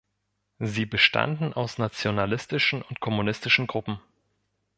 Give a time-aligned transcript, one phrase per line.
[0.57, 3.99] Sie bestanden aus nationalistischen und kommunistischen Gruppen.